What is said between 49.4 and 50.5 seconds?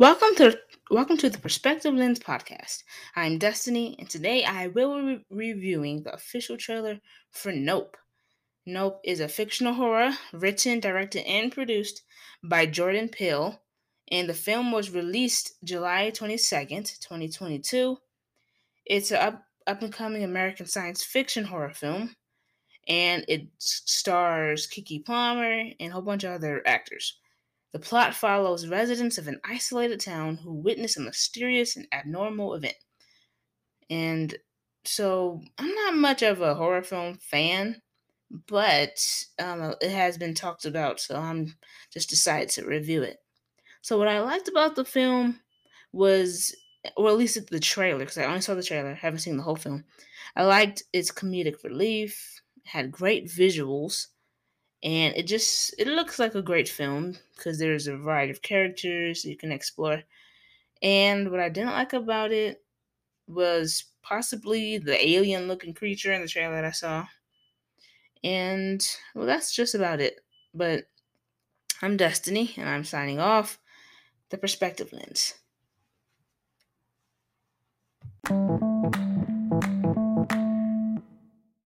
whole film. I